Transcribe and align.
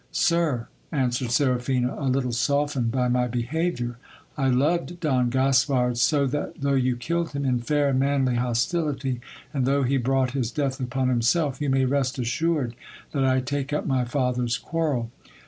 Sir, 0.11 0.67
answered 0.91 1.29
Seraphina, 1.29 1.93
a 1.95 2.09
little 2.09 2.31
softened 2.31 2.89
by 2.91 3.07
my 3.07 3.27
behaviour, 3.27 3.99
I 4.35 4.47
loved 4.49 4.99
Don 4.99 5.29
Gaspard, 5.29 5.99
so 5.99 6.25
that 6.25 6.59
though 6.61 6.73
you 6.73 6.95
killed 6.97 7.33
him 7.33 7.45
in 7.45 7.59
fair 7.59 7.89
and 7.89 7.99
manly 7.99 8.33
hostility, 8.37 9.21
and 9.53 9.67
though 9.67 9.83
he 9.83 9.97
brought 9.97 10.31
his 10.31 10.49
death 10.49 10.79
upon 10.79 11.09
himself, 11.09 11.61
you 11.61 11.69
may 11.69 11.85
rest 11.85 12.17
assured 12.17 12.73
that 13.11 13.23
I 13.25 13.41
take 13.41 13.71
up 13.71 13.85
my 13.85 14.03
father's 14.03 14.57
quarrel. 14.57 15.11